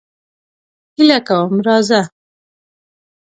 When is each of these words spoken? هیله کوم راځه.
هیله 0.95 1.19
کوم 1.27 1.53
راځه. 1.67 2.01